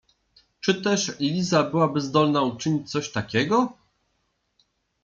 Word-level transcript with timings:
Czy 0.61 0.81
też 0.81 1.19
Liza 1.19 1.63
byłaby 1.63 2.01
zdolna 2.01 2.41
uczynić 2.41 2.91
coś 2.91 3.11
takiego? 3.11 3.77